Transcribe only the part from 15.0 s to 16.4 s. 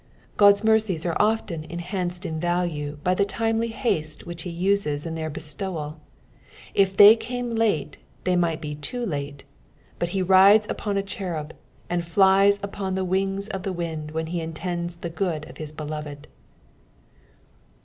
good of his beloved.